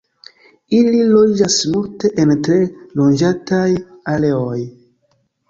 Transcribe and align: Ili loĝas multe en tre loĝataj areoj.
Ili 0.77 1.01
loĝas 1.09 1.57
multe 1.73 2.11
en 2.23 2.33
tre 2.49 2.57
loĝataj 3.01 3.69
areoj. 4.17 4.59